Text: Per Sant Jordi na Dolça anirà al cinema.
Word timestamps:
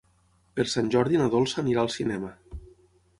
Per 0.59 0.63
Sant 0.71 0.87
Jordi 0.95 1.21
na 1.21 1.27
Dolça 1.35 1.59
anirà 1.65 1.83
al 1.83 1.91
cinema. 1.97 2.33